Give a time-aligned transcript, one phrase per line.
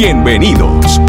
[0.00, 1.00] Bienvenidos.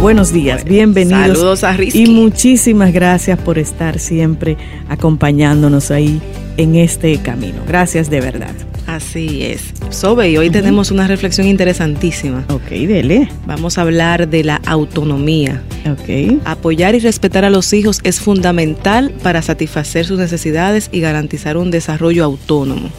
[0.00, 1.38] Buenos días, bienvenidos.
[1.38, 2.02] Saludos a Rizky.
[2.02, 4.56] Y muchísimas gracias por estar siempre
[4.88, 6.20] acompañándonos ahí
[6.56, 7.62] en este camino.
[7.68, 8.52] Gracias de verdad.
[8.92, 9.72] Así es.
[9.88, 12.44] Sobe, y hoy tenemos una reflexión interesantísima.
[12.50, 13.26] Ok, dele.
[13.46, 15.62] Vamos a hablar de la autonomía.
[15.90, 16.42] Ok.
[16.44, 21.70] Apoyar y respetar a los hijos es fundamental para satisfacer sus necesidades y garantizar un
[21.70, 22.90] desarrollo autónomo.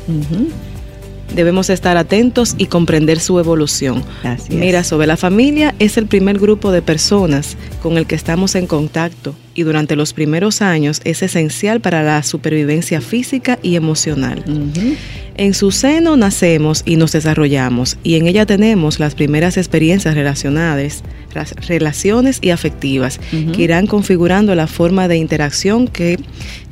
[1.35, 4.03] Debemos estar atentos y comprender su evolución.
[4.23, 4.59] Así es.
[4.59, 8.65] Mira, sobre la familia es el primer grupo de personas con el que estamos en
[8.65, 14.43] contacto y durante los primeros años es esencial para la supervivencia física y emocional.
[14.47, 14.95] Ujú.
[15.35, 21.03] En su seno nacemos y nos desarrollamos y en ella tenemos las primeras experiencias relacionadas,
[21.67, 26.19] relaciones y afectivas que irán configurando la forma de interacción que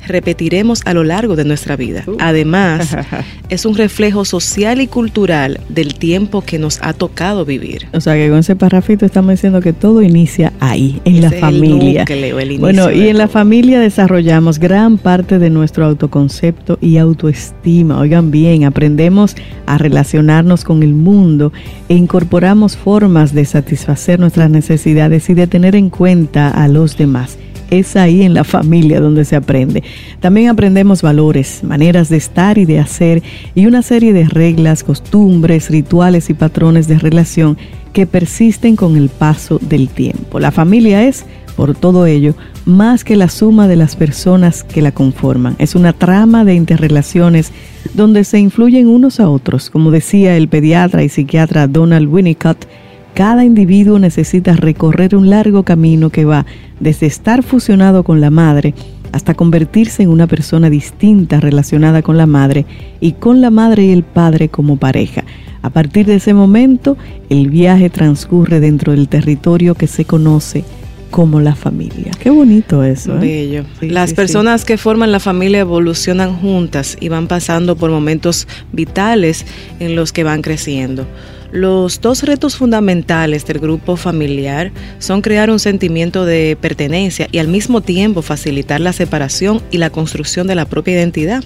[0.06, 2.04] repetiremos a lo largo de nuestra vida.
[2.06, 2.16] Uh.
[2.18, 2.96] Además,
[3.48, 7.88] es un reflejo social y cultural del tiempo que nos ha tocado vivir.
[7.92, 11.40] O sea que con ese parrafito estamos diciendo que todo inicia ahí, en la el
[11.40, 12.00] familia.
[12.00, 16.98] núcleo, el inicio bueno, y en la familia desarrollamos gran parte de nuestro autoconcepto y
[16.98, 17.98] autoestima.
[17.98, 21.52] Oigan bien, aprendemos a relacionarnos con el mundo
[21.88, 27.38] e incorporamos formas de satisfacer nuestras necesidades y de tener en cuenta a los demás.
[27.72, 29.82] Es ahí en la familia donde se aprende.
[30.20, 33.22] También aprendemos valores, maneras de estar y de hacer
[33.54, 37.56] y una serie de reglas, costumbres, rituales y patrones de relación
[37.94, 40.38] que persisten con el paso del tiempo.
[40.38, 41.24] La familia es,
[41.56, 42.34] por todo ello,
[42.66, 45.56] más que la suma de las personas que la conforman.
[45.58, 47.52] Es una trama de interrelaciones
[47.94, 49.70] donde se influyen unos a otros.
[49.70, 52.66] Como decía el pediatra y psiquiatra Donald Winnicott,
[53.14, 56.46] cada individuo necesita recorrer un largo camino que va
[56.80, 58.74] desde estar fusionado con la madre
[59.12, 62.64] hasta convertirse en una persona distinta relacionada con la madre
[63.00, 65.24] y con la madre y el padre como pareja.
[65.60, 66.96] A partir de ese momento,
[67.28, 70.64] el viaje transcurre dentro del territorio que se conoce
[71.10, 72.10] como la familia.
[72.18, 73.14] Qué bonito eso.
[73.16, 73.18] ¿eh?
[73.20, 73.64] Bello.
[73.78, 74.16] Sí, Las sí, sí.
[74.16, 79.44] personas que forman la familia evolucionan juntas y van pasando por momentos vitales
[79.78, 81.06] en los que van creciendo.
[81.52, 87.48] Los dos retos fundamentales del grupo familiar son crear un sentimiento de pertenencia y al
[87.48, 91.44] mismo tiempo facilitar la separación y la construcción de la propia identidad.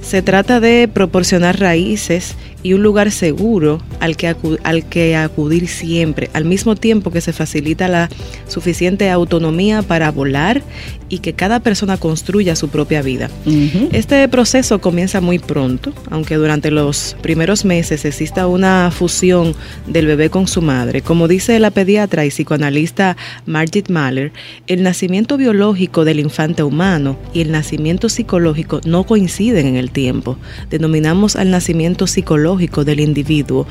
[0.00, 6.30] Se trata de proporcionar raíces y un lugar seguro al que, al que acudir siempre,
[6.32, 8.08] al mismo tiempo que se facilita la
[8.46, 10.62] suficiente autonomía para volar
[11.08, 13.30] y que cada persona construya su propia vida.
[13.44, 13.88] Ujú.
[13.92, 19.54] Este proceso comienza muy pronto, aunque durante los primeros meses exista una fusión
[19.86, 21.02] del bebé con su madre.
[21.02, 24.32] Como dice la pediatra y psicoanalista Margit Mahler,
[24.66, 30.38] el nacimiento biológico del infante humano y el nacimiento psicológico no coinciden en el tiempo.
[30.70, 33.66] Denominamos al nacimiento psicológico del individuo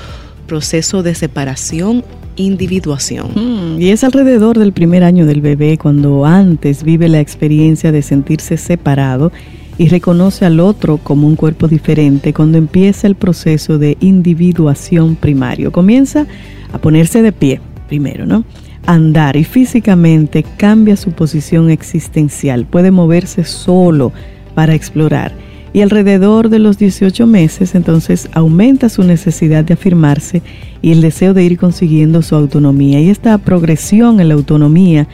[0.47, 2.03] proceso de separación
[2.35, 3.31] individuación.
[3.35, 8.01] Mm, Y es alrededor del primer año del bebé cuando antes vive la experiencia de
[8.01, 9.31] sentirse separado
[9.77, 15.71] y reconoce al otro como un cuerpo diferente cuando empieza el proceso de individuación primario.
[15.71, 16.25] Comienza
[16.71, 18.45] a ponerse de pie primero, ¿no?
[18.85, 24.11] Andar y físicamente cambia su posición existencial, puede moverse solo
[24.55, 25.33] para explorar
[25.73, 30.41] y alrededor de los 18 meses entonces aumenta su necesidad de afirmarse
[30.81, 32.99] y el deseo de ir consiguiendo su autonomía.
[32.99, 35.07] Y esta progresión en la autonomía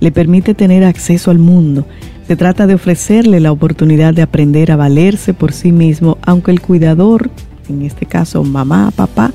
[0.00, 1.86] le permite tener acceso al mundo.
[2.28, 6.60] Se trata de ofrecerle la oportunidad de aprender a valerse por sí mismo, aunque el
[6.60, 7.30] cuidador,
[7.68, 9.32] en este caso mamá, papá,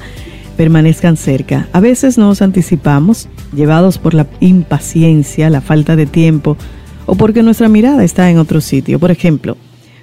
[0.57, 1.67] permanezcan cerca.
[1.71, 6.57] A veces nos anticipamos, llevados por la impaciencia, la falta de tiempo
[7.05, 8.99] o porque nuestra mirada está en otro sitio.
[8.99, 9.57] Por ejemplo,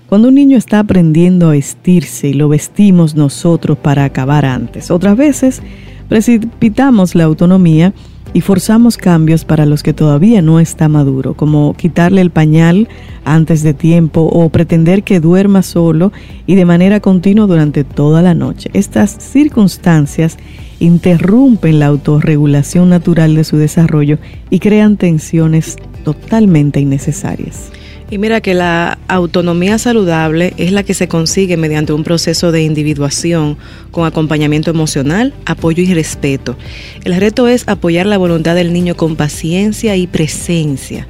[0.08, 4.90] cuando un niño está aprendiendo a vestirse y lo vestimos nosotros para acabar antes.
[4.90, 5.62] Otras veces
[6.08, 7.92] precipitamos la autonomía
[8.32, 12.86] y forzamos cambios para los que todavía no está maduro, como quitarle el pañal
[13.24, 16.12] antes de tiempo o pretender que duerma solo
[16.46, 18.68] y de manera continua durante toda la noche.
[18.74, 20.36] Estas circunstancias
[20.80, 24.18] interrumpen la autorregulación natural de su desarrollo
[24.50, 27.72] y crean tensiones totalmente innecesarias.
[28.08, 32.62] Y mira que la autonomía saludable es la que se consigue mediante un proceso de
[32.62, 33.58] individuación
[33.90, 36.56] con acompañamiento emocional, apoyo y respeto.
[37.04, 41.08] El reto es apoyar la voluntad del niño con paciencia y presencia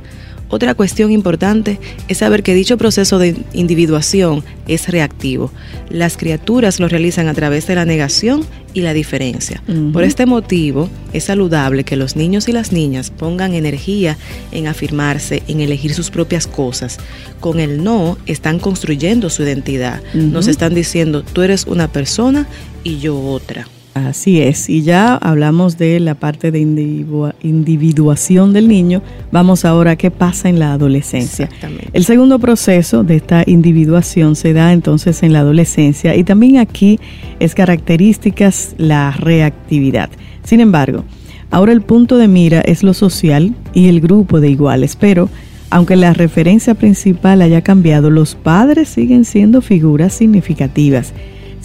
[0.48, 5.50] otra cuestión importante es saber que dicho proceso de individuación es reactivo.
[5.90, 9.62] Las criaturas lo realizan a través de la negación y la diferencia.
[9.92, 14.18] Por este motivo, es saludable que los niños y las niñas pongan energía
[14.52, 16.98] en afirmarse, en elegir sus propias cosas.
[17.40, 20.02] Con el no están construyendo su identidad.
[20.14, 22.46] Nos están diciendo, tú eres una persona
[22.84, 23.66] y yo otra.
[23.96, 29.00] Así es, y ya hablamos de la parte de individuación del niño,
[29.32, 31.48] vamos ahora a qué pasa en la adolescencia.
[31.94, 37.00] El segundo proceso de esta individuación se da entonces en la adolescencia y también aquí
[37.40, 40.10] es características la reactividad.
[40.44, 41.02] Sin embargo,
[41.50, 45.30] ahora el punto de mira es lo social y el grupo de iguales, pero
[45.70, 51.14] aunque la referencia principal haya cambiado, los padres siguen siendo figuras significativas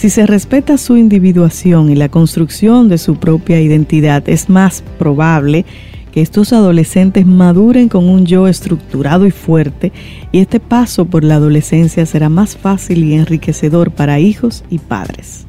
[0.02, 5.64] si se respeta su individuación y la construcción de su propia identidad, es más probable
[6.12, 9.92] que estos adolescentes maduren con un yo estructurado y fuerte
[10.32, 15.46] y este paso por la adolescencia será más fácil y enriquecedor para hijos y padres.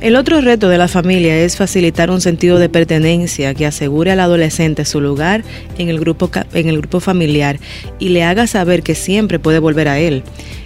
[0.00, 4.20] El otro reto de la familia es facilitar un sentido de pertenencia que asegure al
[4.20, 5.44] adolescente su lugar
[5.76, 7.60] en el grupo, en el grupo familiar
[7.98, 10.22] y le haga saber que siempre puede volver a él.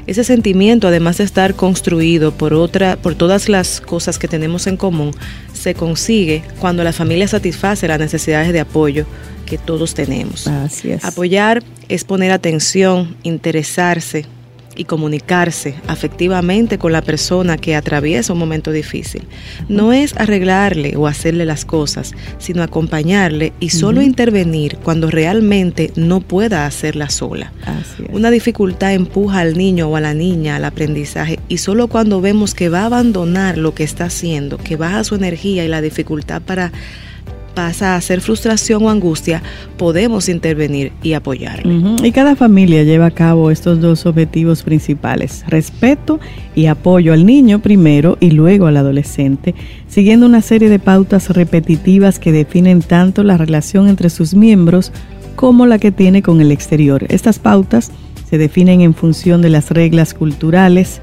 [0.06, 4.76] Ese sentimiento, además de estar construido por, otra, por todas las cosas que tenemos en
[4.76, 5.10] común,
[5.52, 9.04] se consigue cuando la familia satisface las necesidades de apoyo
[9.46, 10.48] que todos tenemos.
[11.02, 14.26] Apoyar es poner atención, interesarse,
[14.76, 19.22] y comunicarse afectivamente con la persona que atraviesa un momento difícil.
[19.68, 26.20] No es arreglarle o hacerle las cosas, sino acompañarle y solo intervenir cuando realmente no
[26.20, 27.52] pueda hacerla sola.
[28.12, 32.54] Una dificultad empuja al niño o a la niña al aprendizaje y solo cuando vemos
[32.54, 36.42] que va a abandonar lo que está haciendo, que baja su energía y la dificultad
[36.42, 36.72] para
[37.54, 39.42] pasa a ser frustración o angustia,
[39.76, 41.96] podemos intervenir y apoyarle.
[42.02, 46.20] Y cada familia lleva a cabo estos dos objetivos principales, respeto
[46.54, 49.54] y apoyo al niño primero y luego al adolescente,
[49.88, 54.92] siguiendo una serie de pautas repetitivas que definen tanto la relación entre sus miembros
[55.36, 57.06] como la que tiene con el exterior.
[57.08, 57.90] Estas pautas
[58.28, 61.00] se definen en función de las reglas culturales,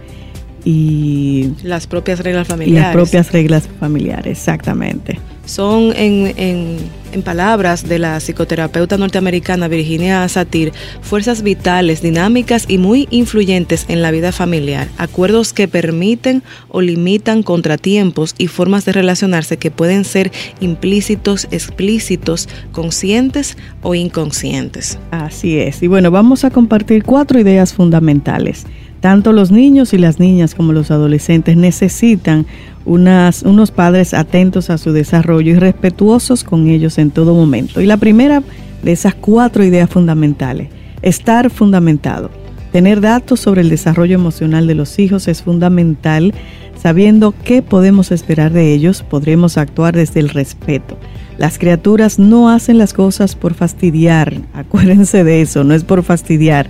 [0.64, 2.84] y las propias reglas familiares.
[2.84, 5.18] las propias reglas familiares, exactamente
[5.52, 10.72] son en, en, palabras de la psicoterapeuta norteamericana Virginia Satir,
[11.02, 17.44] fuerzas vitales, dinámicas y muy influyentes en la vida familiar, acuerdos que permiten o limitan
[17.44, 20.32] contratiempos y formas de relacionarse que pueden ser
[20.62, 24.98] implícitos, explícitos, conscientes o inconscientes.
[25.12, 25.84] Así es.
[25.84, 28.66] Y bueno, vamos a compartir cuatro ideas fundamentales.
[29.02, 32.46] Tanto los niños y las niñas como los adolescentes necesitan
[32.92, 37.82] unos padres atentos a su desarrollo y respetuosos con ellos en todo momento.
[37.82, 38.44] Y la primera
[38.84, 40.70] de esas cuatro ideas fundamentales,
[41.02, 42.30] estar fundamentado.
[42.72, 46.34] Tener datos sobre el desarrollo emocional de los hijos es fundamental.
[46.82, 50.98] Sabiendo qué podemos esperar de ellos, podremos actuar desde el respeto.
[51.38, 56.70] Las criaturas no hacen las cosas por fastidiar, acuérdense de eso, no es por fastidiar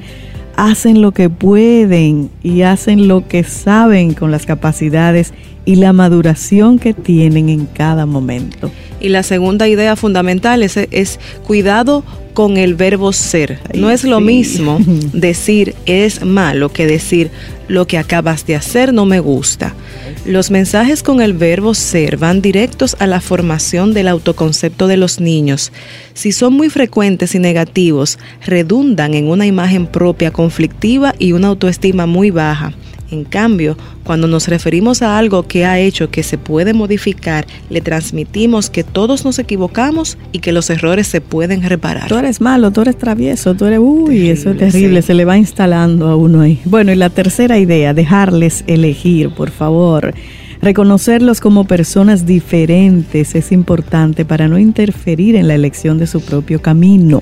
[0.61, 5.33] hacen lo que pueden y hacen lo que saben con las capacidades
[5.65, 8.69] y la maduración que tienen en cada momento.
[9.01, 12.03] Y la segunda idea fundamental es, es cuidado
[12.33, 13.59] con el verbo ser.
[13.73, 14.79] no es lo mismo
[15.13, 17.29] decir es malo que decir
[17.67, 19.73] lo que acabas de hacer no me gusta.
[20.25, 25.19] Los mensajes con el verbo ser van directos a la formación del autoconcepto de los
[25.19, 25.71] niños.
[26.13, 32.05] Si son muy frecuentes y negativos, redundan en una imagen propia conflictiva y una autoestima
[32.05, 32.73] muy baja.
[33.11, 37.81] En cambio, cuando nos referimos a algo que ha hecho que se puede modificar, le
[37.81, 42.07] transmitimos que todos nos equivocamos y que los errores se pueden reparar.
[42.07, 43.79] Tú eres malo, tú eres travieso, tú eres...
[43.79, 46.61] Uy, eso es terrible, se le va instalando a uno ahí.
[46.63, 50.13] Bueno, y la tercera idea, dejarles elegir, por favor.
[50.61, 56.61] Reconocerlos como personas diferentes es importante para no interferir en la elección de su propio
[56.61, 57.21] camino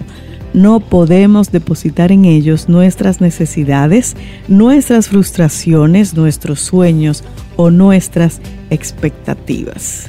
[0.54, 4.16] no podemos depositar en ellos nuestras necesidades,
[4.48, 7.24] nuestras frustraciones, nuestros sueños
[7.56, 10.06] o nuestras expectativas.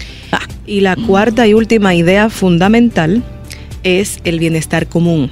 [0.67, 3.23] Y la cuarta y última idea fundamental
[3.83, 5.31] es el bienestar común.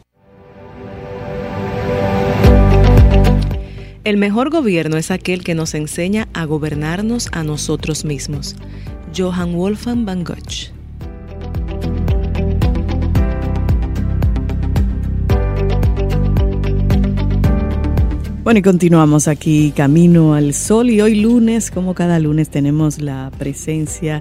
[4.04, 8.54] El mejor gobierno es aquel que nos enseña a gobernarnos a nosotros mismos.
[9.16, 10.36] Johann Wolfgang van Gogh.
[18.42, 23.32] Bueno, y continuamos aquí Camino al Sol y hoy lunes, como cada lunes, tenemos la
[23.38, 24.20] presencia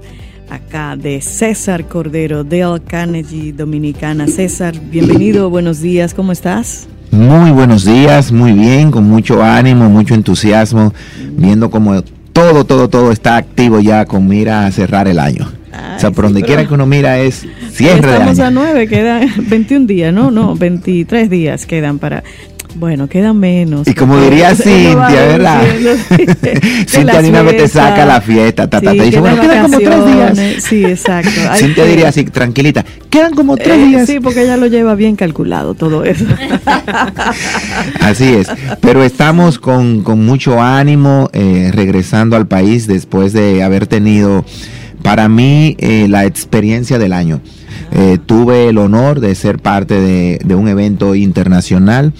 [0.49, 4.27] acá de César Cordero, Dale Carnegie Dominicana.
[4.27, 6.87] César, bienvenido, buenos días, ¿cómo estás?
[7.13, 10.95] Muy buenos días, muy bien, con mucho ánimo, mucho entusiasmo,
[11.37, 15.47] viendo como todo, todo, todo está activo ya con mira a cerrar el año.
[15.95, 19.29] o sea, por donde quiera que uno mira es cierre de Estamos a nueve, quedan
[19.47, 20.31] 21 días, ¿no?
[20.31, 22.23] No, 23 días quedan para
[22.75, 23.87] bueno, queda menos.
[23.87, 25.61] Y como diría Cintia, ¿verdad?
[26.87, 30.63] Cintia vez te saca la fiesta, ta, te dice, bueno, quedan como tres días.
[30.63, 31.31] Sí, exacto.
[31.55, 34.07] Cintia diría así, tranquilita, quedan como tres eh, días.
[34.07, 36.25] Sí, porque ella lo lleva bien calculado todo eso.
[38.01, 38.47] así es,
[38.81, 44.45] pero estamos con, con mucho ánimo eh, regresando al país después de haber tenido,
[45.01, 47.41] para mí, eh, la experiencia del año.
[48.25, 52.13] tuve el honor de ser parte de, de un evento internacional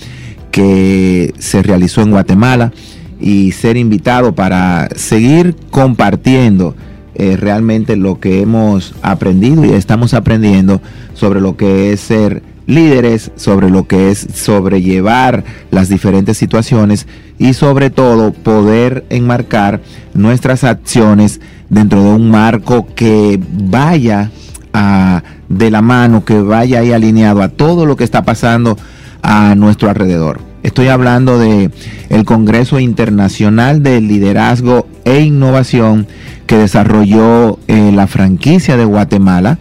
[0.54, 2.72] que se realizó en Guatemala
[3.20, 6.76] y ser invitado para seguir compartiendo
[7.16, 10.80] eh, realmente lo que hemos aprendido y estamos aprendiendo
[11.16, 17.08] sobre lo que es ser líderes, sobre lo que es sobrellevar las diferentes situaciones
[17.40, 19.82] y sobre todo poder enmarcar
[20.14, 24.30] nuestras acciones dentro de un marco que vaya
[24.72, 28.78] a, de la mano, que vaya ahí alineado a todo lo que está pasando
[29.24, 30.42] a nuestro alrededor.
[30.62, 31.72] Estoy hablando de
[32.10, 36.08] el Congreso Internacional de Liderazgo e Innovación
[36.46, 39.58] que desarrolló eh, la franquicia de Guatemala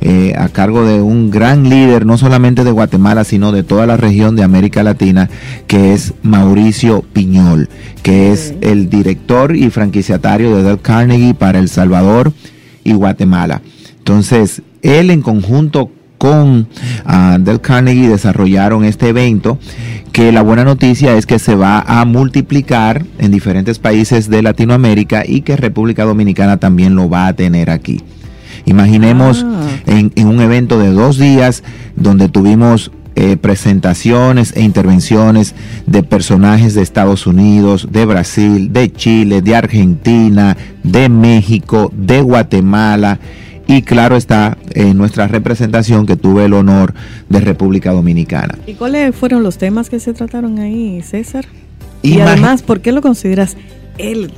[0.00, 3.96] eh, a cargo de un gran líder, no solamente de Guatemala, sino de toda la
[3.96, 5.30] región de América Latina,
[5.66, 7.68] que es Mauricio Piñol,
[8.02, 12.32] que es el director y franquiciatario de Del Carnegie para El Salvador
[12.84, 13.62] y Guatemala.
[13.98, 15.90] Entonces, él en conjunto
[16.24, 16.68] con
[17.04, 19.58] uh, Del Carnegie desarrollaron este evento
[20.10, 25.24] que la buena noticia es que se va a multiplicar en diferentes países de Latinoamérica
[25.26, 28.00] y que República Dominicana también lo va a tener aquí.
[28.64, 29.68] Imaginemos ah.
[29.84, 31.62] en, un evento de dos días
[31.94, 35.54] donde tuvimos eh, presentaciones e intervenciones
[35.84, 43.18] de personajes de Estados Unidos, de Brasil, de Chile, de Argentina, de México, de Guatemala
[43.66, 46.94] y claro está en nuestra representación que tuve el honor
[47.28, 48.58] de República Dominicana.
[48.66, 51.46] ¿Y cuáles fueron los temas que se trataron ahí, César?
[52.02, 53.56] Y, además, ¿por qué lo consideras
[53.96, 54.30] el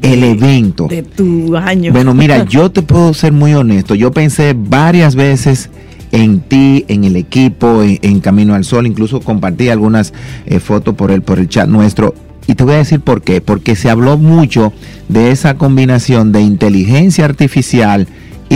[0.00, 1.92] el evento de tu año.
[1.92, 3.94] Bueno, mira, yo te puedo ser muy honesto.
[3.94, 5.68] Yo pensé varias veces
[6.12, 8.86] en ti, en el equipo, en, Camino al Sol.
[8.86, 10.14] Incluso compartí algunas
[10.46, 12.14] eh, fotos por el, por el chat nuestro.
[12.46, 13.40] Y te voy a decir por qué.
[13.40, 14.72] Porque se habló mucho
[15.08, 18.08] de esa combinación de inteligencia artificial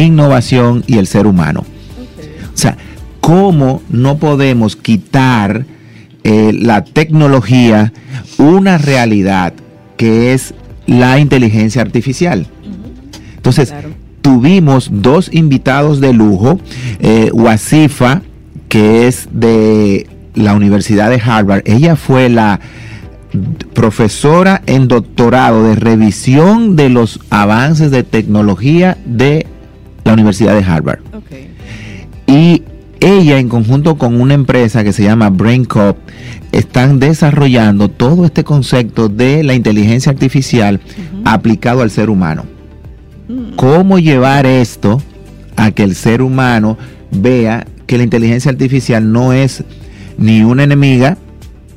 [0.03, 1.65] innovación y el ser humano.
[2.55, 2.77] O sea,
[3.21, 5.67] ¿cómo no podemos quitar
[6.25, 7.93] eh, la tecnología
[8.39, 9.55] una realidad
[9.97, 10.55] que es
[10.87, 12.47] la inteligencia artificial?
[13.37, 13.75] Entonces,
[14.23, 16.59] tuvimos dos invitados de lujo,
[17.01, 18.23] eh, Wasifa,
[18.69, 22.61] que es de la Universidad de Harvard, ella fue la
[23.75, 29.47] profesora en doctorado de revisión de los avances de tecnología de
[30.07, 31.01] la Universidad de Harvard.
[32.27, 32.63] Y
[33.01, 35.97] ella en conjunto con una empresa que se llama BrainCop
[36.53, 40.81] están desarrollando todo este concepto de la inteligencia artificial
[41.25, 42.45] aplicado al ser humano.
[43.29, 43.57] Mm.
[43.57, 45.03] ¿Cómo llevar esto
[45.57, 46.79] a que el ser humano
[47.11, 49.65] vea que la inteligencia artificial no es
[50.19, 51.19] ni una enemiga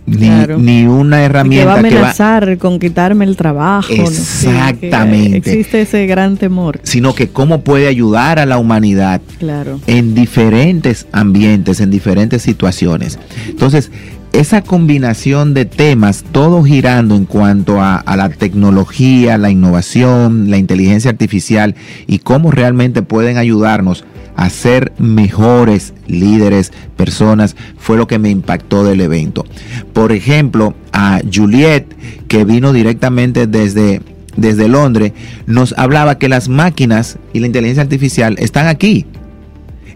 [0.09, 3.91] ni, una herramienta que va a amenazar con quitarme el trabajo.
[3.91, 5.37] Exactamente.
[5.37, 6.79] existe ese gran temor.
[6.83, 9.79] Sino que cómo puede ayudar a la humanidad claro.
[9.87, 13.19] en diferentes ambientes, en diferentes situaciones.
[13.47, 13.91] Entonces,
[14.31, 20.57] esa combinación de temas, todo girando en cuanto a, a, la tecnología, la innovación, la
[20.57, 21.75] inteligencia artificial
[22.05, 24.05] y cómo realmente pueden ayudarnos
[24.39, 29.43] a ser mejores líderes, personas, fue lo que me impactó del evento.
[29.91, 31.83] Por ejemplo, a Juliet,
[32.29, 34.01] que vino directamente desde,
[34.37, 35.11] desde Londres,
[35.45, 39.05] nos hablaba que las máquinas y la inteligencia artificial están aquí.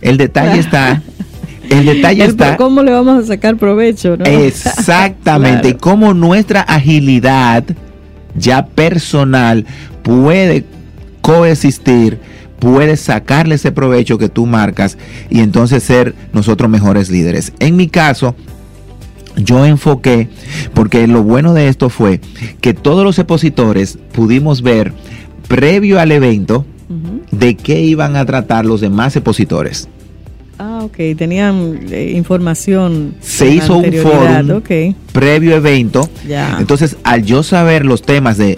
[0.02, 1.02] El detalle está
[1.70, 2.58] el detalle está.
[2.58, 4.16] ¿Cómo le vamos a sacar provecho?
[4.26, 5.70] Exactamente.
[5.74, 7.64] Y cómo nuestra agilidad
[8.36, 9.66] ya personal
[10.02, 10.66] puede
[11.22, 12.20] coexistir
[12.64, 14.98] puedes sacarle ese provecho que tú marcas
[15.30, 17.52] y entonces ser nosotros mejores líderes.
[17.60, 18.36] En mi caso,
[19.36, 20.30] yo enfoqué,
[20.74, 22.22] porque lo bueno de esto fue
[22.62, 24.94] que todos los expositores pudimos ver
[25.50, 26.66] previo al evento
[27.32, 29.90] de qué iban a tratar los demás expositores.
[30.58, 33.16] Ah, ok, tenían eh, información.
[33.20, 34.64] Se hizo un foro
[35.12, 36.08] previo evento.
[36.60, 38.58] Entonces, al yo saber los temas de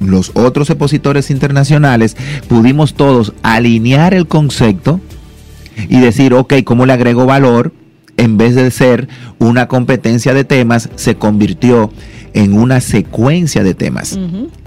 [0.00, 2.16] los otros expositores internacionales,
[2.48, 5.00] pudimos todos alinear el concepto
[5.88, 7.72] y decir, ok, ¿cómo le agrego valor?
[8.16, 9.08] En vez de ser
[9.38, 11.90] una competencia de temas, se convirtió
[12.32, 14.18] en una secuencia de temas.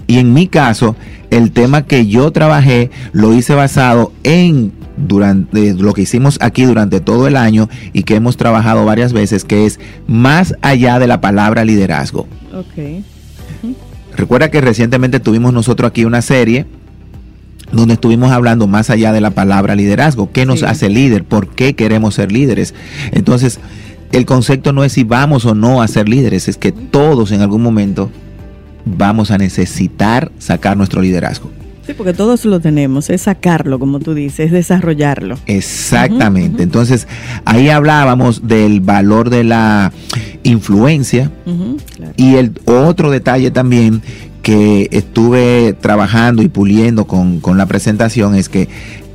[0.06, 0.96] Y en mi caso,
[1.30, 7.00] el tema que yo trabajé lo hice basado en durante lo que hicimos aquí durante
[7.00, 11.20] todo el año y que hemos trabajado varias veces, que es más allá de la
[11.20, 12.26] palabra liderazgo.
[12.52, 13.04] Okay.
[14.18, 16.66] Recuerda que recientemente tuvimos nosotros aquí una serie
[17.70, 21.74] donde estuvimos hablando más allá de la palabra liderazgo, qué nos hace líder, por qué
[21.74, 22.74] queremos ser líderes.
[23.12, 23.60] Entonces,
[24.10, 27.42] el concepto no es si vamos o no a ser líderes, es que todos en
[27.42, 28.10] algún momento
[28.84, 31.52] vamos a necesitar sacar nuestro liderazgo.
[31.86, 35.38] Sí, porque todos lo tenemos, es sacarlo, como tú dices, es desarrollarlo.
[35.46, 36.62] Exactamente.
[36.62, 37.06] Entonces,
[37.46, 39.92] ahí hablábamos del valor de la
[40.48, 41.30] influencia
[42.16, 44.02] y el otro detalle también
[44.42, 48.68] que estuve trabajando y puliendo con, con la presentación es que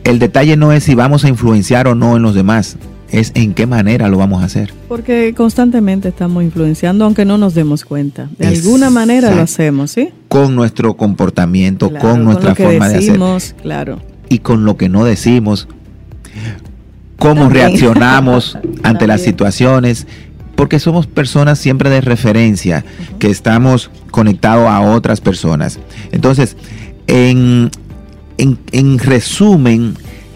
[0.03, 2.77] el detalle no es si vamos a influenciar o no en los demás,
[3.13, 4.73] es en qué manera lo vamos a hacer.
[4.87, 8.27] Porque constantemente estamos influenciando, aunque no nos demos cuenta.
[8.37, 10.09] De alguna manera lo hacemos, ¿sí?
[10.27, 13.19] Con nuestro comportamiento, con nuestra forma de hacer.
[13.61, 14.01] Claro.
[14.29, 15.67] Y con lo que no decimos,
[17.17, 20.07] cómo reaccionamos ante las situaciones,
[20.55, 22.85] porque somos personas siempre de referencia,
[23.19, 25.79] que estamos conectados a otras personas.
[26.11, 26.55] Entonces,
[27.07, 27.71] en,
[28.37, 29.95] en, resumen,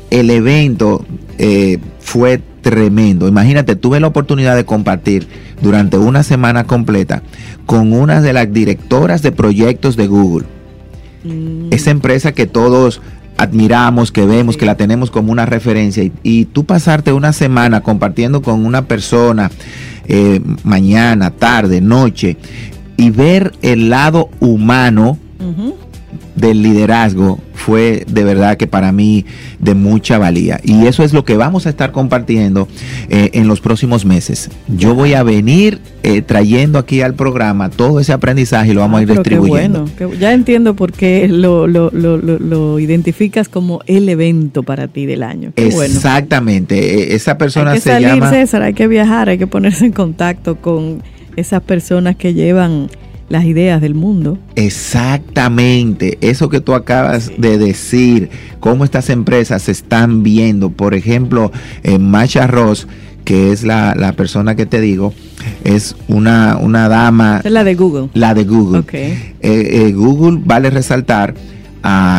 [0.10, 1.06] el evento
[1.38, 3.27] eh, fue tremendo.
[3.27, 5.27] Imagínate, tuve la oportunidad de compartir
[5.62, 7.23] durante una semana completa
[7.65, 10.47] con una de las directoras de proyectos de Google.
[11.23, 11.71] Mm.
[11.71, 13.01] Esa empresa que todos
[13.38, 16.10] admiramos, que vemos, que la tenemos como una referencia.
[16.23, 19.51] Y, tú pasarte una semana compartiendo con una persona,
[20.08, 22.38] eh, mañana, tarde, noche,
[22.98, 25.17] y ver el lado humano
[26.38, 29.26] del liderazgo fue de verdad que para mí
[29.60, 30.60] de mucha valía.
[30.63, 32.67] Y eso es lo que vamos a estar compartiendo
[33.10, 34.50] eh, en los próximos meses.
[34.67, 39.00] Yo voy a venir eh, trayendo aquí al programa todo ese aprendizaje y lo vamos
[39.00, 39.86] a ir ah, distribuyendo.
[39.97, 45.06] bueno, ya entiendo por qué lo, lo, lo, lo, identificas como el evento para ti
[45.06, 45.52] del año.
[45.56, 47.12] Exactamente.
[47.12, 50.58] E, esa persona hay que salir, César, hay que viajar, hay que ponerse en contacto
[50.58, 51.02] con
[51.36, 52.89] esas personas que llevan
[53.29, 54.37] las ideas del mundo.
[54.55, 60.69] Exactamente, eso que tú acabas de decir, cómo estas empresas se están viendo.
[60.69, 61.51] Por ejemplo,
[61.83, 62.87] en Macha Ross,
[63.25, 65.13] que es la, persona que te digo,
[65.63, 67.41] es una, una dama.
[67.43, 68.09] Es la de Google.
[68.13, 68.83] La de Google.
[68.91, 71.33] Eh, eh, Google, vale resaltar,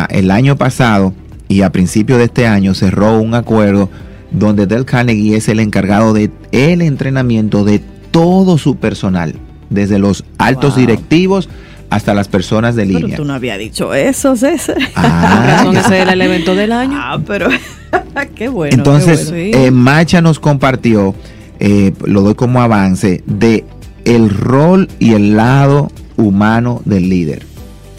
[0.09, 1.13] el año pasado
[1.47, 3.89] y a principio de este año cerró un acuerdo
[4.31, 9.35] donde Del Carnegie es el encargado de el entrenamiento de todo su personal
[9.69, 11.49] desde los altos directivos
[11.89, 13.05] hasta las personas de línea.
[13.05, 14.77] Pero tú no había dicho eso, César.
[14.95, 16.95] Ah, ese era el evento del año.
[16.95, 17.49] Ah, pero
[18.35, 18.75] qué bueno.
[18.75, 21.15] Entonces, eh, Macha nos compartió,
[21.59, 23.65] eh, lo doy como avance, de
[24.05, 27.43] el rol y el lado humano del líder.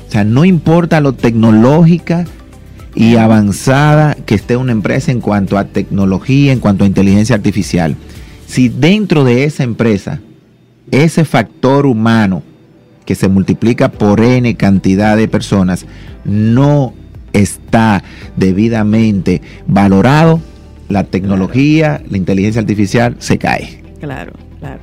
[0.09, 2.26] O sea, no importa lo tecnológica
[2.94, 7.96] y avanzada que esté una empresa en cuanto a tecnología, en cuanto a inteligencia artificial.
[8.46, 10.20] Si dentro de esa empresa
[10.90, 12.42] ese factor humano
[13.05, 15.87] que se multiplica por n cantidad de personas
[16.24, 16.94] no
[17.33, 18.03] está
[18.37, 20.40] debidamente valorado,
[20.88, 23.83] la tecnología, la inteligencia artificial se cae.
[24.00, 24.81] Claro, claro.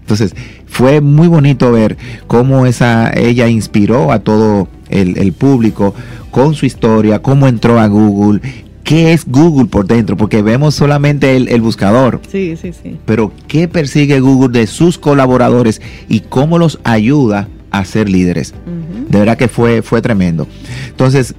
[0.00, 0.34] Entonces,
[0.66, 5.94] fue muy bonito ver cómo esa, ella inspiró a todo el, el público
[6.30, 8.40] con su historia, cómo entró a Google
[8.90, 12.20] qué es Google por dentro, porque vemos solamente el, buscador.
[12.28, 12.98] Sí, sí, sí.
[13.06, 18.52] Pero qué persigue Google de sus colaboradores y cómo los ayuda a ser líderes.
[19.08, 20.48] De verdad que fue, fue tremendo.
[20.88, 21.36] Entonces,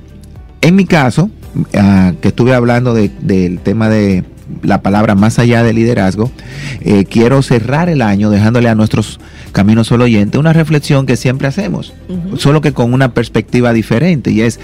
[0.61, 1.29] en mi caso,
[1.73, 4.23] ah, que estuve hablando del tema de
[4.63, 6.31] la palabra más allá del liderazgo,
[6.79, 9.19] eh, quiero cerrar el año dejándole a nuestros
[9.51, 11.93] caminos solo oyentes una reflexión que siempre hacemos,
[12.37, 14.57] solo que con una perspectiva diferente y es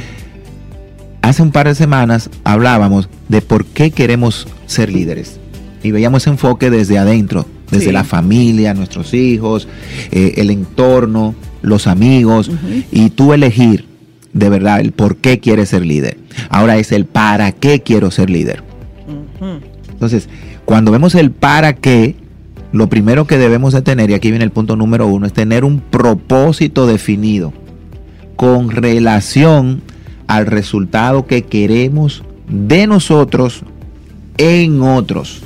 [1.21, 5.39] hace un par de semanas hablábamos de por qué queremos ser líderes.
[5.83, 9.67] Y veíamos ese enfoque desde adentro, desde la familia, nuestros hijos,
[10.11, 12.51] eh, el entorno, los amigos,
[12.91, 13.85] y tú elegir
[14.33, 16.17] de verdad el por qué quieres ser líder.
[16.49, 18.63] Ahora es el para qué quiero ser líder.
[19.89, 20.29] Entonces,
[20.65, 22.15] cuando vemos el para qué,
[22.71, 25.63] lo primero que debemos de tener, y aquí viene el punto número uno, es tener
[25.63, 27.53] un propósito definido
[28.35, 29.81] con relación
[30.27, 33.63] al resultado que queremos de nosotros
[34.37, 35.41] en otros.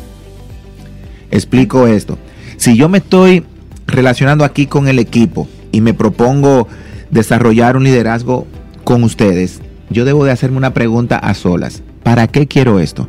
[1.30, 2.18] Explico esto.
[2.58, 3.46] Si yo me estoy
[3.88, 6.68] relacionando aquí con el equipo y me propongo
[7.10, 8.48] desarrollar un liderazgo
[8.84, 11.84] con ustedes, yo debo de hacerme una pregunta a solas.
[12.04, 13.08] ¿Para qué quiero esto?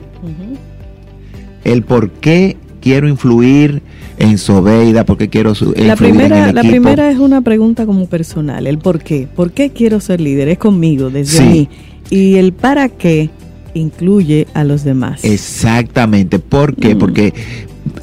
[1.65, 3.81] El por qué quiero influir
[4.19, 8.79] en Sobeida, por qué quiero la primera, La primera es una pregunta como personal, el
[8.79, 9.27] por qué.
[9.35, 10.49] ¿Por qué quiero ser líder?
[10.49, 11.69] Es conmigo, desde mí.
[12.11, 13.31] Y el para qué
[13.73, 15.25] incluye a los demás.
[15.25, 16.39] Exactamente.
[16.39, 16.95] ¿Por qué?
[16.95, 16.99] Mm.
[16.99, 17.33] Porque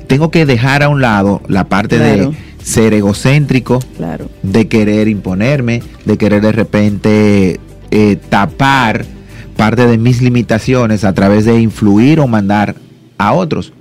[0.07, 2.31] tengo que dejar a un lado la parte de
[2.63, 4.29] ser egocéntrico, claro.
[4.41, 7.59] de querer imponerme, de querer de repente
[7.91, 9.05] eh, tapar
[9.55, 12.75] parte de mis limitaciones a través de influir o mandar
[13.17, 13.73] a otros.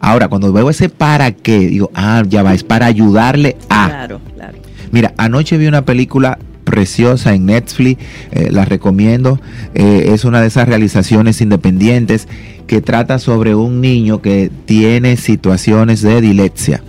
[0.00, 3.86] Ahora, cuando veo ese para qué, digo, ah, ya va, es para ayudarle a.
[3.88, 4.58] Claro, claro.
[4.90, 9.40] Mira, anoche vi una película preciosa en Netflix, eh, la recomiendo.
[9.74, 12.28] Eh, es una de esas realizaciones independientes
[12.66, 16.82] que trata sobre un niño que tiene situaciones de dilexia.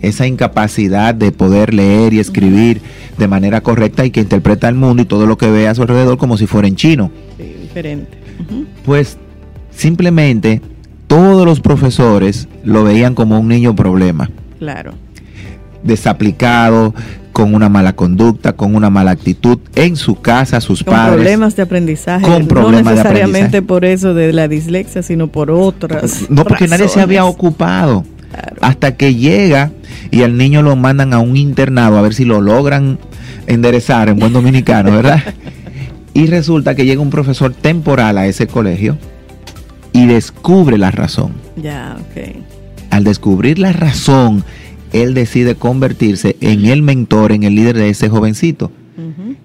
[0.00, 2.80] Esa incapacidad de poder leer y escribir
[3.18, 5.82] de manera correcta y que interpreta el mundo y todo lo que ve a su
[5.82, 7.10] alrededor como si fuera en chino.
[7.36, 8.18] Sí, diferente.
[8.84, 9.18] Pues
[9.70, 10.62] simplemente
[11.06, 14.30] todos los profesores lo veían como un niño problema.
[14.58, 14.94] Claro.
[15.82, 16.94] Desaplicado,
[17.32, 21.08] con una mala conducta, con una mala actitud en su casa, sus padres.
[21.08, 22.26] Con problemas de aprendizaje.
[22.26, 26.30] Con problemas no necesariamente por eso de la dislexia, sino por otras.
[26.30, 28.04] No, porque nadie se había ocupado.
[28.60, 29.70] Hasta que llega
[30.10, 32.98] y al niño lo mandan a un internado a ver si lo logran
[33.46, 35.22] enderezar en buen dominicano, ¿verdad?
[36.14, 38.96] y resulta que llega un profesor temporal a ese colegio
[39.96, 41.32] y descubre la razón.
[41.56, 42.36] Ya, ok.
[42.90, 44.44] Al descubrir la razón,
[44.92, 48.70] él decide convertirse en el mentor, en el líder de ese jovencito.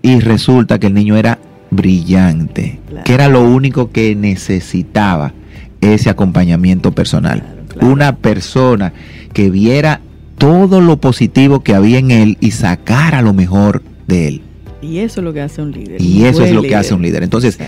[0.01, 5.33] Y resulta que el niño era brillante, que era lo único que necesitaba
[5.79, 7.43] ese acompañamiento personal.
[7.81, 8.93] Una persona
[9.33, 10.01] que viera
[10.37, 14.41] todo lo positivo que había en él y sacara lo mejor de él.
[14.81, 16.01] Y eso es lo que hace un líder.
[16.01, 17.23] Y eso es lo que hace un líder.
[17.23, 17.59] Entonces,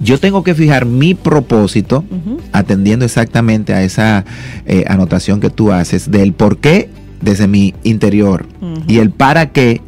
[0.00, 2.04] yo tengo que fijar mi propósito,
[2.52, 4.24] atendiendo exactamente a esa
[4.66, 8.46] eh, anotación que tú haces del por qué desde mi interior
[8.86, 9.80] y el para qué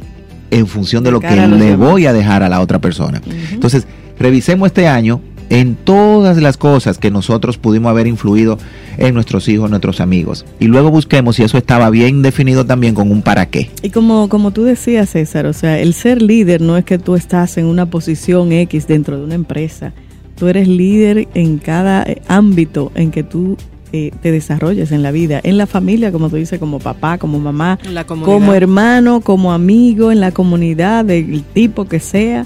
[0.49, 3.21] en función de, lo que le voy a dejar a la otra persona.
[3.51, 3.85] Entonces,
[4.17, 8.57] revisemos este año en todas las cosas que nosotros pudimos haber influido
[8.97, 10.45] en nuestros hijos, nuestros amigos.
[10.59, 13.69] Y luego busquemos si eso estaba bien definido también con un para qué.
[13.81, 17.15] Y como, como tú decías, César, o sea, el ser líder no es que tú
[17.15, 19.93] estás en una posición X dentro de una empresa.
[20.37, 23.57] Tú eres líder en cada eh, ámbito en que tú
[23.91, 27.39] eh, te desarrolles en la vida, en la familia, como tú dices, como papá, como
[27.39, 32.45] mamá, como hermano, como amigo, en la comunidad, del tipo que sea,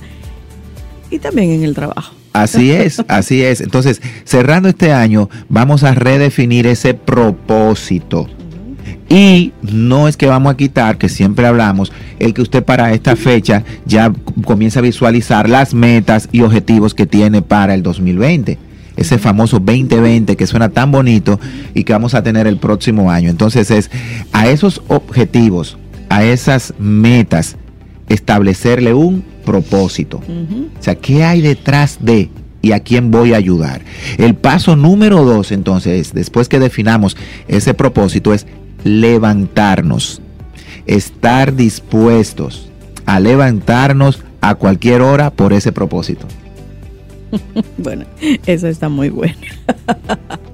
[1.09, 2.20] y también en el trabajo.
[2.33, 3.61] Así es, así es.
[3.61, 8.27] Entonces, cerrando este año, vamos a redefinir ese propósito.
[9.09, 13.17] Y no es que vamos a quitar, que siempre hablamos, el que usted para esta
[13.17, 14.13] fecha ya
[14.45, 18.57] comienza a visualizar las metas y objetivos que tiene para el 2020
[18.97, 21.39] ese famoso 2020 que suena tan bonito
[21.73, 23.29] y que vamos a tener el próximo año.
[23.29, 23.89] Entonces es
[24.31, 25.77] a esos objetivos,
[26.09, 27.57] a esas metas,
[28.09, 30.17] establecerle un propósito.
[30.17, 32.29] O sea, ¿qué hay detrás de
[32.61, 33.81] y a quién voy a ayudar?
[34.17, 38.45] El paso número dos, entonces, después que definamos ese propósito, es
[38.83, 40.21] levantarnos,
[40.85, 42.71] estar dispuestos
[43.05, 46.27] a levantarnos a cualquier hora por ese propósito.
[47.77, 48.05] bueno,
[48.45, 49.35] eso está muy bueno.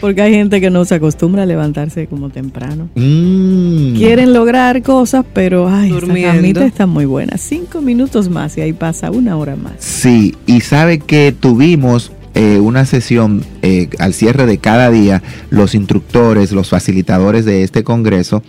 [0.00, 2.88] Porque hay gente que no se acostumbra a levantarse como temprano.
[2.94, 3.94] Mm.
[3.94, 7.36] Quieren lograr cosas, pero ay, esa camita está muy buena.
[7.38, 9.74] Cinco minutos más y ahí pasa una hora más.
[9.78, 15.74] Sí, y sabe que tuvimos eh, una sesión eh, al cierre de cada día, los
[15.74, 18.42] instructores, los facilitadores de este congreso,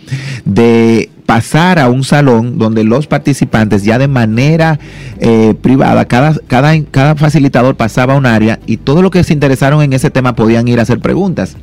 [0.44, 4.78] de pasar a un salón donde los participantes ya de manera
[5.20, 9.32] eh, privada, cada, cada, cada facilitador pasaba a un área y todos los que se
[9.32, 11.56] interesaron en ese tema podían ir a hacer preguntas.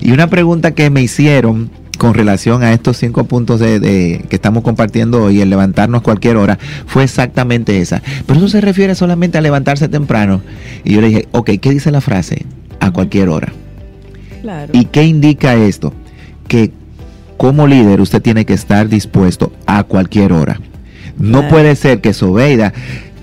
[0.00, 4.36] Y una pregunta que me hicieron con relación a estos cinco puntos de, de- que
[4.36, 8.00] estamos compartiendo hoy, el levantarnos cualquier hora, fue exactamente esa.
[8.24, 10.40] Pero eso se refiere solamente a levantarse temprano.
[10.82, 12.46] Y yo le dije, ok, ¿qué dice la frase?
[12.80, 13.52] A cualquier hora.
[14.40, 14.70] Claro.
[14.72, 15.92] ¿Y qué indica esto?
[16.48, 16.72] Que
[17.36, 20.58] como líder usted tiene que estar dispuesto a cualquier hora.
[21.18, 21.48] No Claro.
[21.54, 22.72] puede ser que Sobeida,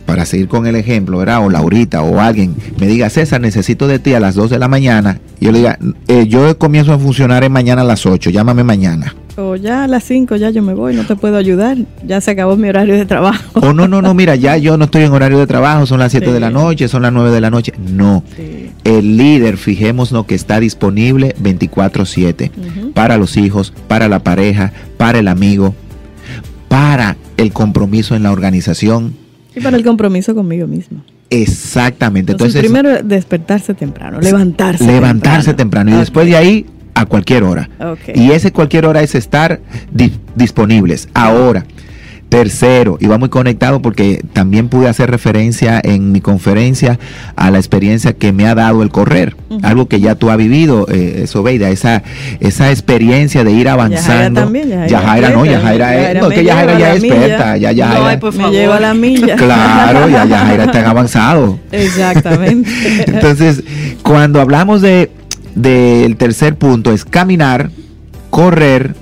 [0.07, 1.45] para seguir con el ejemplo, ¿verdad?
[1.45, 4.67] O Laurita o alguien me diga, César, necesito de ti a las 2 de la
[4.69, 5.19] mañana.
[5.39, 8.63] Y yo le diga, "Eh, yo comienzo a funcionar en mañana a las 8, llámame
[8.63, 9.13] mañana.
[9.39, 11.77] O ya a las cinco ya yo me voy, no te puedo ayudar.
[12.03, 13.59] Ya se acabó mi horario de trabajo.
[13.59, 16.09] O no, no, no, mira, ya yo no estoy en horario de trabajo, son las
[16.11, 16.31] 7 Sí.
[16.33, 17.73] de la noche, son las 9 de la noche.
[17.77, 18.23] No.
[18.35, 18.71] Sí.
[18.83, 22.93] El líder, fijémonos que está disponible 24/7 Ujú.
[22.93, 25.75] para los hijos, para la pareja, para el amigo,
[26.67, 29.13] para el compromiso en la organización.
[29.57, 31.03] Y para el compromiso conmigo mismo.
[31.29, 32.31] Exactamente.
[32.33, 34.85] Entonces, Entonces, primero despertarse temprano, levantarse.
[34.85, 37.69] levantarse temprano, y después de ahí a cualquier hora.
[38.15, 39.59] Y ese cualquier hora es estar
[39.91, 41.09] di- disponibles.
[41.13, 41.65] Ahora,
[42.29, 46.99] tercero, y va muy conectado porque también pude hacer referencia en mi conferencia
[47.35, 49.35] a la experiencia que me ha dado el correr.
[49.63, 52.03] Algo que ya tú has vivido, eh, Sobeida, esa,
[52.39, 54.41] esa experiencia de ir avanzando.
[54.41, 57.71] también, Yajaira Yajaira no, atleta, Yajaira es, Yajaira no, que Yajaira ya es experta, ya
[57.71, 57.99] Yajaira.
[57.99, 59.35] No, ay, por Me lleva la milla.
[59.35, 61.59] Claro, ya Yajaira está avanzado.
[61.71, 62.69] Exactamente.
[63.07, 63.63] Entonces,
[64.03, 65.11] cuando hablamos de
[65.55, 67.71] del tercer punto es caminar,
[68.29, 68.93] correr,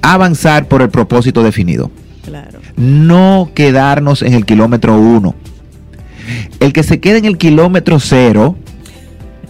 [0.00, 1.90] avanzar por el propósito definido.
[2.76, 5.34] No quedarnos en el kilómetro uno.
[6.60, 8.56] El que se quede en el kilómetro cero,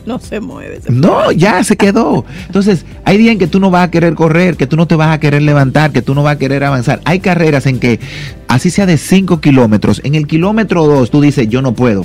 [0.07, 0.81] No se mueve.
[0.81, 2.25] se no, ya se quedó.
[2.47, 4.97] Entonces, hay días en que tú no vas a querer correr, que tú no te
[4.97, 7.01] vas a querer levantar, que tú no vas a querer avanzar.
[7.05, 8.01] Hay carreras en que,
[8.49, 12.05] así sea de 5 kilómetros, en el kilómetro 2 tú dices, yo no puedo.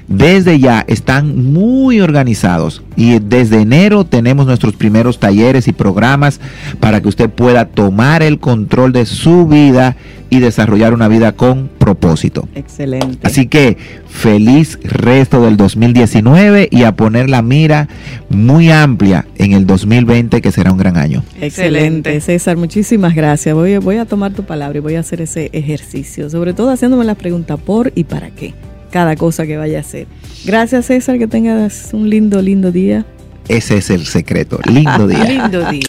[0.07, 6.39] desde ya están muy organizados y desde enero tenemos nuestros primeros talleres y programas
[6.79, 9.97] para que usted pueda tomar el control de su vida
[10.29, 12.47] y desarrollar una vida con propósito.
[12.55, 13.25] Excelente.
[13.25, 17.87] Así que feliz resto del 2019 y a poner la mira
[18.29, 21.23] muy amplia en el 2020 que será un gran año.
[21.39, 23.55] Excelente, César, muchísimas gracias.
[23.55, 27.05] Voy, voy a tomar tu palabra y voy a hacer ese ejercicio, sobre todo haciéndome
[27.05, 28.53] la pregunta por y para qué,
[28.91, 30.07] cada cosa que vaya a hacer.
[30.45, 33.05] Gracias César, que tengas un lindo, lindo día.
[33.47, 35.23] Ese es el secreto, lindo día.
[35.23, 35.81] Lindo día.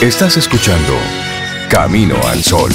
[0.00, 0.96] Estás escuchando
[1.68, 2.70] Camino al Sol.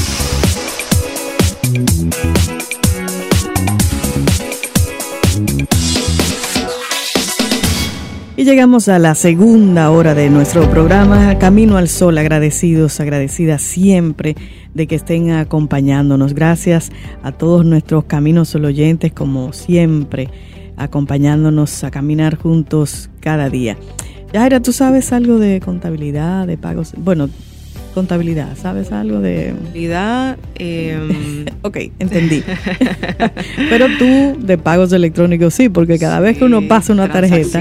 [8.36, 14.36] Y llegamos a la segunda hora de nuestro programa Camino al Sol, agradecidos, agradecidas siempre
[14.78, 16.34] de que estén acompañándonos.
[16.34, 16.92] Gracias
[17.24, 20.30] a todos nuestros Caminos Sol oyentes, como siempre,
[20.78, 23.76] acompañándonos a caminar juntos cada día.
[24.32, 26.94] Yaira, ¿tú sabes algo de contabilidad, de pagos?
[26.98, 27.28] Bueno,
[27.98, 29.54] contabilidad, ¿sabes algo de...?
[29.58, 32.44] Contabilidad, eh, ok, entendí.
[33.72, 37.60] Pero tú de pagos electrónicos sí, porque cada vez que uno pasa una tarjeta...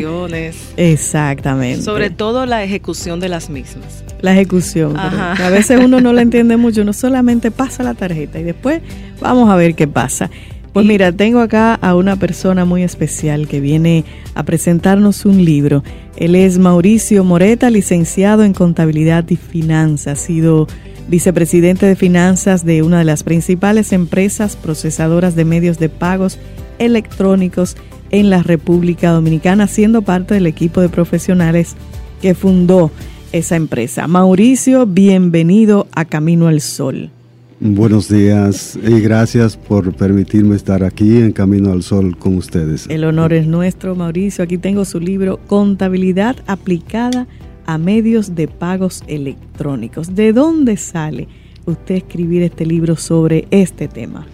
[0.76, 1.80] Exactamente.
[1.80, 4.04] Sobre todo la ejecución de las mismas.
[4.20, 4.94] la ejecución.
[4.98, 8.82] a veces uno no la entiende mucho, uno solamente pasa la tarjeta y después
[9.18, 10.30] vamos a ver qué pasa.
[10.76, 15.82] Pues mira, tengo acá a una persona muy especial que viene a presentarnos un libro.
[16.16, 20.20] Él es Mauricio Moreta, licenciado en Contabilidad y Finanzas.
[20.20, 20.66] Ha sido
[21.08, 26.38] vicepresidente de finanzas de una de las principales empresas procesadoras de medios de pagos
[26.78, 27.74] electrónicos
[28.10, 31.74] en la República Dominicana, siendo parte del equipo de profesionales
[32.20, 32.90] que fundó
[33.32, 34.08] esa empresa.
[34.08, 37.12] Mauricio, bienvenido a Camino al Sol.
[37.58, 42.86] Buenos días y gracias por permitirme estar aquí en Camino al Sol con ustedes.
[42.90, 44.44] El honor es nuestro, Mauricio.
[44.44, 47.26] Aquí tengo su libro Contabilidad aplicada
[47.64, 50.14] a medios de pagos electrónicos.
[50.14, 51.28] ¿De dónde sale
[51.64, 54.26] usted escribir este libro sobre este tema?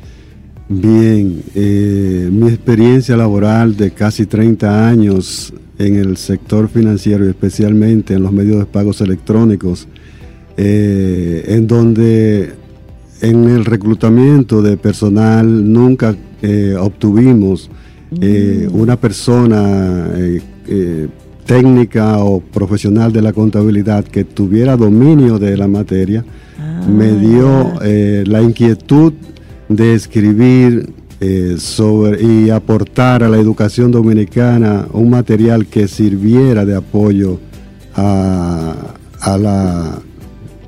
[0.68, 8.14] Bien, eh, mi experiencia laboral de casi 30 años en el sector financiero y especialmente
[8.14, 9.86] en los medios de pagos electrónicos,
[10.56, 12.61] eh, en donde
[13.22, 17.70] en el reclutamiento de personal nunca eh, obtuvimos
[18.20, 21.08] eh, una persona eh,
[21.46, 26.24] técnica o profesional de la contabilidad que tuviera dominio de la materia,
[26.58, 27.74] Ah, me dio
[28.24, 29.12] la inquietud
[29.68, 30.92] de escribir
[31.58, 37.38] sobre y aportar a la educación dominicana un material que sirviera de apoyo
[37.94, 38.74] a,
[39.20, 39.98] a la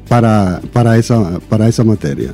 [0.08, 2.32] para, para esa para esa materia.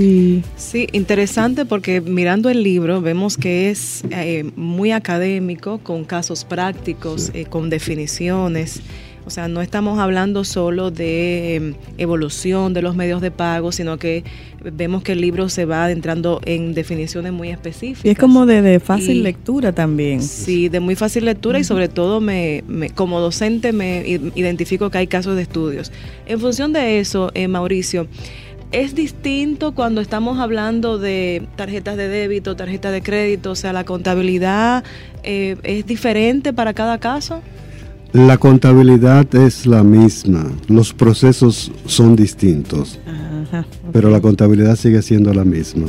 [0.00, 6.46] Sí, Sí, interesante porque mirando el libro vemos que es eh, muy académico, con casos
[6.46, 8.80] prácticos, eh, con definiciones.
[9.26, 13.98] O sea, no estamos hablando solo de eh, evolución de los medios de pago, sino
[13.98, 14.24] que
[14.72, 18.06] vemos que el libro se va adentrando en definiciones muy específicas.
[18.06, 20.22] y es como de, de fácil Y- lectura también.
[20.22, 24.02] Sí, de muy fácil lectura y sobre todo me, me- como docente me
[24.34, 25.92] identifico que hay casos de estudios.
[26.24, 28.06] En función de eso, eh, Mauricio,
[28.72, 33.52] ¿es distinto cuando estamos hablando de tarjetas de débito, tarjetas de crédito?
[33.52, 34.84] O sea, la contabilidad
[35.22, 37.40] eh, es diferente para cada caso.
[38.12, 45.32] La contabilidad es la misma, los procesos son distintos, Ajá, pero la contabilidad sigue siendo
[45.32, 45.86] la misma.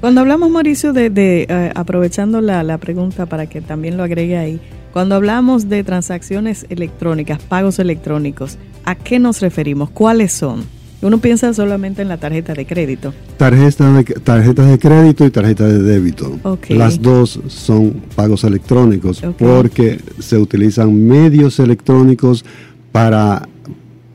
[0.00, 4.36] Cuando hablamos, Mauricio, de, de, eh, aprovechando la, la pregunta para que también lo agregue
[4.36, 4.60] ahí,
[4.92, 9.90] cuando hablamos de transacciones electrónicas, pagos electrónicos, ¿a qué nos referimos?
[9.90, 10.64] ¿Cuáles son?
[11.06, 13.14] Uno piensa solamente en la tarjeta de crédito.
[13.36, 16.36] Tarjetas de, tarjetas de crédito y tarjetas de débito.
[16.70, 22.44] Las dos son pagos electrónicos porque se utilizan medios electrónicos
[22.92, 23.48] para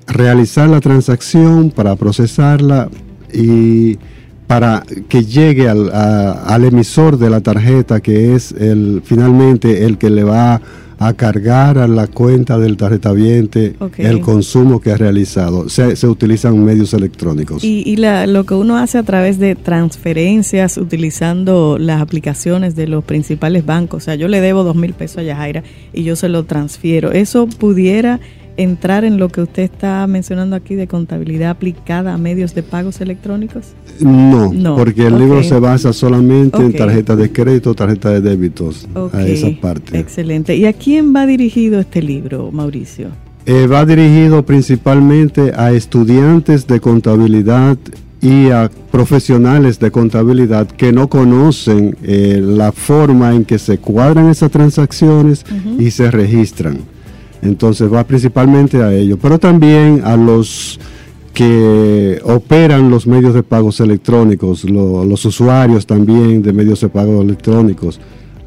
[0.08, 2.90] realizar la transacción, para procesarla
[3.34, 3.98] y
[4.48, 9.98] para que llegue al, a- al emisor de la tarjeta que es el finalmente el
[9.98, 10.62] que le va a
[11.14, 14.00] cargar a la cuenta del tarjetaviente Ok.
[14.00, 15.68] el consumo que ha realizado.
[15.70, 17.64] Se, se utilizan medios electrónicos.
[17.64, 22.88] Y, y la- lo que uno hace a través de transferencias utilizando las aplicaciones de
[22.88, 24.04] los principales bancos.
[24.04, 27.12] O sea, yo le debo dos mil pesos a Yajaira y yo se lo transfiero.
[27.12, 28.20] ¿Eso pudiera
[28.62, 33.02] entrar en lo que usted está mencionando aquí de contabilidad aplicada a medios de pagos
[33.02, 33.74] electrónicos?
[34.00, 38.88] No, No, porque el libro se basa solamente en tarjetas de crédito, tarjetas de débitos,
[39.14, 39.98] a esa parte.
[39.98, 40.56] Excelente.
[40.56, 43.10] ¿Y a quién va dirigido este libro, Mauricio?
[43.46, 47.78] Eh, va dirigido principalmente a estudiantes de contabilidad
[48.22, 54.30] y a profesionales de contabilidad que no conocen eh, la forma en que se cuadran
[54.30, 55.44] esas transacciones
[55.80, 56.80] y se registran.
[57.42, 60.80] Entonces va principalmente a ellos, pero también a los
[61.34, 68.00] que operan los medios de pagos electrónicos, los usuarios también de medios de pagos electrónicos,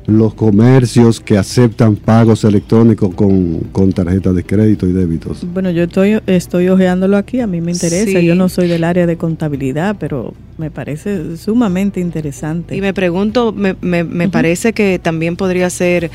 [0.07, 5.47] los comercios que aceptan pagos electrónicos con, con tarjetas de crédito y débitos.
[5.53, 9.07] Bueno, yo estoy, estoy ojeándolo aquí, a mí me interesa, yo no soy del área
[9.07, 12.77] de contabilidad, pero me parece sumamente interesante.
[12.77, 16.11] Y me pregunto, me, me, me parece que también podría ser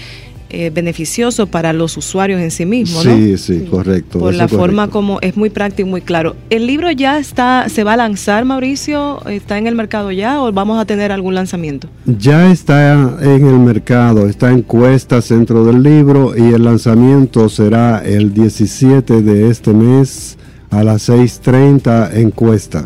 [0.49, 3.15] eh, beneficioso para los usuarios en sí mismos, ¿no?
[3.15, 4.19] Sí, sí, correcto.
[4.19, 6.35] Por la forma como es muy práctico y muy claro.
[6.49, 9.21] ¿El libro ya está, se va a lanzar, Mauricio?
[9.27, 11.87] ¿Está en el mercado ya o vamos a tener algún lanzamiento?
[12.05, 17.99] Ya está en el mercado, está en cuesta centro del libro y el lanzamiento será
[18.03, 20.37] el 17 de este mes
[20.71, 22.85] a las 6.30 en cuesta.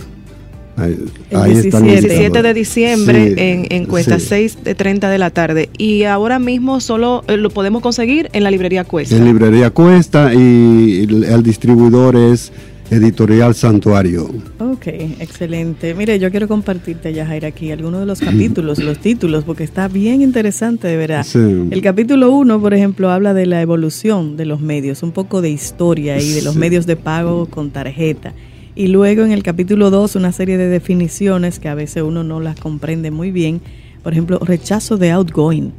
[0.76, 0.98] Ahí,
[1.30, 5.70] el 17, de diciembre en, en Cuesta, 6 de 30 de la tarde.
[5.78, 9.16] Y ahora mismo solo eh, lo podemos conseguir en la librería Cuesta.
[9.16, 12.52] En librería Cuesta y el, distribuidor es
[12.90, 14.30] Editorial Santuario.
[14.60, 14.88] Ok,
[15.20, 15.94] excelente.
[15.94, 20.22] Mire, yo quiero compartirte, Yajaira, aquí algunos de los capítulos, los títulos, porque está bien
[20.22, 21.26] interesante, de verdad.
[21.36, 25.52] El capítulo 1, por ejemplo, habla de la evolución de los medios, un poco de
[25.52, 28.34] historia y de los medios de pago con tarjeta.
[28.76, 32.40] Y luego en el capítulo 2 una serie de definiciones que a veces uno no
[32.40, 33.62] las comprende muy bien.
[34.02, 35.72] Por ejemplo, rechazo de outgoing.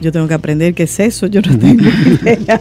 [0.00, 1.82] Yo tengo que aprender qué es eso, yo no tengo
[2.22, 2.60] idea.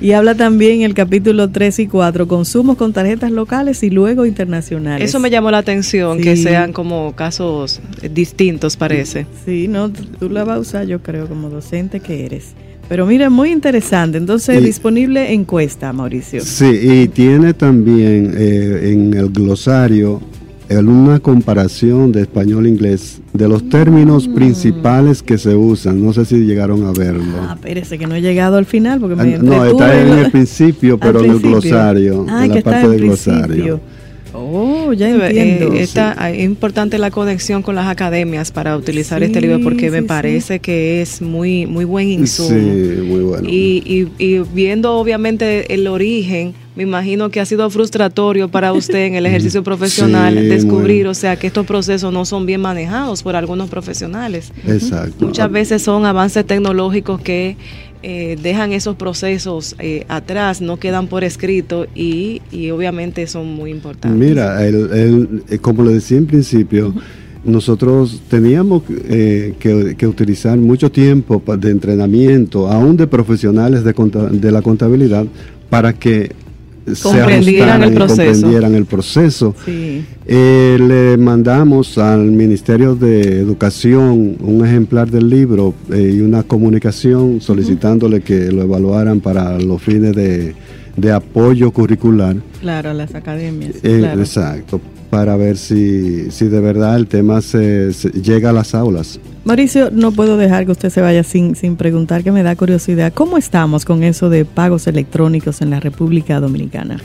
[0.00, 5.08] y habla también el capítulo 3 y 4, consumos con tarjetas locales y luego internacionales.
[5.08, 7.80] Eso me llamó la atención, que sean como casos
[8.12, 9.26] distintos, parece.
[9.44, 12.54] Sí, no, tú la vas a usar, yo creo, como docente que eres.
[12.92, 14.18] Pero mira, muy interesante.
[14.18, 16.42] Entonces, disponible encuesta, Mauricio.
[16.42, 20.20] Sí, y tiene también eh, en el glosario
[20.68, 24.34] una comparación de español-inglés de los términos mm.
[24.34, 26.04] principales que se usan.
[26.04, 27.32] No sé si llegaron a verlo.
[27.40, 30.30] Ah, espérese que no he llegado al final porque me ah, No, está en el
[30.30, 33.80] principio, pero en el glosario, ah, en la parte del glosario.
[34.92, 35.72] Oh, ya entiendo.
[35.72, 40.60] Eh, es importante la conexión con las academias para utilizar este libro porque me parece
[40.60, 42.50] que es muy muy buen insumo.
[42.50, 43.48] Sí, muy bueno.
[43.48, 49.14] Y, y, viendo obviamente el origen, me imagino que ha sido frustratorio para usted en
[49.14, 53.70] el ejercicio profesional descubrir, o sea, que estos procesos no son bien manejados por algunos
[53.70, 54.52] profesionales.
[54.66, 55.26] Exacto.
[55.26, 57.56] Muchas veces son avances tecnológicos que
[58.02, 62.40] eh, dejan esos procesos eh, atrás, no quedan por escrito y,
[62.70, 64.18] obviamente son muy importantes.
[64.18, 66.94] Mira, el, eh, como lo decía en principio,
[67.44, 73.92] nosotros teníamos que, utilizar mucho tiempo de entrenamiento, aún de profesionales de,
[74.32, 75.26] de la contabilidad,
[75.70, 76.32] para que
[77.02, 78.22] comprendieran el proceso.
[78.32, 79.54] comprendieran el proceso.
[79.66, 87.40] Eh, le mandamos al Ministerio de Educación un ejemplar del libro eh, y una comunicación
[87.40, 90.54] solicitándole que lo evaluaran para los fines de,
[91.12, 92.36] apoyo curricular.
[92.60, 93.76] Claro, a las academias.
[93.82, 94.80] Eh, exacto,
[95.10, 99.20] para ver si, si de verdad el tema se llega a las aulas.
[99.44, 103.12] Mauricio, no puedo dejar que usted se vaya sin, sin preguntar, que me da curiosidad.
[103.12, 106.98] ¿Cómo estamos con eso de pagos electrónicos en la República Dominicana?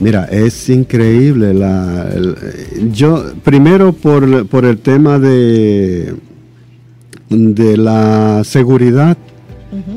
[0.00, 1.54] Mira, es increíble.
[1.54, 2.10] La,
[2.90, 6.14] yo, primero por, por, el tema de,
[7.28, 9.16] de la seguridad,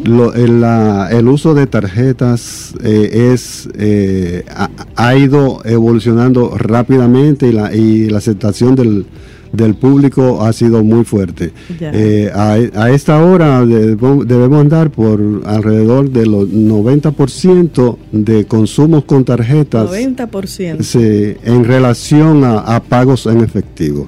[0.05, 4.45] el, uso de tarjetas eh, es, eh,
[4.95, 9.05] ha, ido evolucionando rápidamente y la, y la aceptación del,
[9.51, 11.51] del público ha sido muy fuerte.
[11.80, 19.89] Eh, a, esta hora debemos, andar por alrededor de los 90% de consumos con tarjetas.
[19.89, 20.82] 90%.
[20.82, 24.07] Sí, en relación a, pagos en efectivo.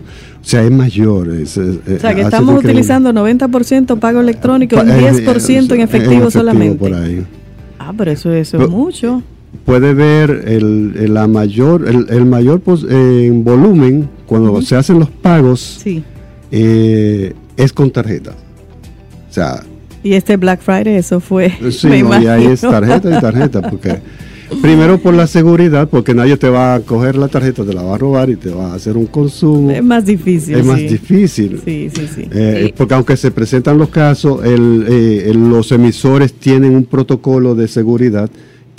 [0.50, 1.28] O sea, es mayor.
[1.30, 7.24] o sea, que estamos utilizando 90% pago electrónico y 10% en efectivo, solamente.
[7.78, 9.22] Ah, pero eso, eso es mucho
[9.66, 15.84] puede ver el, la mayor, el, mayor en volumen cuando se hacen los pagos
[16.52, 18.32] eh, es con tarjeta.
[19.30, 19.64] O sea,
[20.02, 21.54] y este Black Friday eso fue.
[21.72, 24.00] Sí, y ahí es tarjeta y tarjeta, porque
[24.62, 27.96] primero por la seguridad, porque nadie te va a coger la tarjeta, te la va
[27.96, 29.72] a robar y te va a hacer un consumo.
[29.72, 30.56] Es más difícil.
[30.56, 31.62] Es más difícil.
[31.64, 32.28] Sí, sí, sí.
[32.32, 38.30] Eh, porque aunque se presentan los casos, eh, los emisores tienen un protocolo de seguridad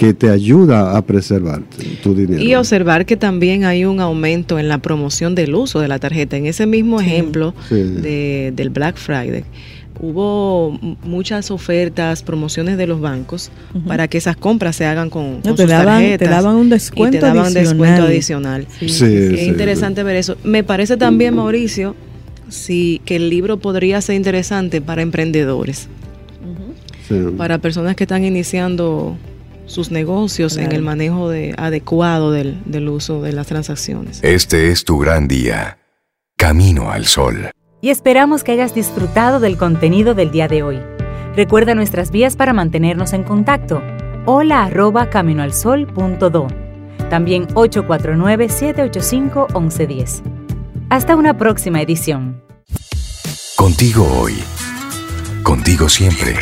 [0.01, 1.61] que te ayuda a preservar
[2.03, 2.43] tu dinero.
[2.43, 6.39] Y observar que también hay un aumento en la promoción del uso de la tarjeta.
[6.39, 9.45] En ese mismo ejemplo de, del Black Friday,
[10.01, 13.51] hubo muchas ofertas, promociones de los bancos
[13.87, 16.19] para que esas compras se hagan con, sus tarjetas.
[16.19, 17.69] Te daban un descuento y te daban adicional.
[17.69, 18.67] descuento adicional.
[18.79, 20.37] Sí, sí, es interesante ver eso.
[20.43, 21.95] Me parece también, Mauricio,
[22.49, 25.89] sí, que el libro podría ser interesante para emprendedores.
[27.37, 29.17] Para personas que están iniciando
[29.67, 34.21] sus negocios en el manejo de, adecuado del, del uso de las transacciones.
[34.23, 35.79] Este es tu gran día.
[36.37, 37.51] Camino al sol.
[37.83, 40.79] Y esperamos que hayas disfrutado del contenido del día de hoy.
[41.35, 43.81] Recuerda nuestras vías para mantenernos en contacto.
[44.27, 46.47] Hola arroba caminoalsol.do.
[47.09, 50.23] También 849-785-1110.
[50.91, 52.43] Hasta una próxima edición.
[53.57, 54.35] Contigo hoy.
[55.43, 56.35] Contigo siempre.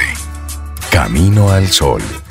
[0.91, 2.03] Camino al sol.
[2.03, 2.28] Camino al sol.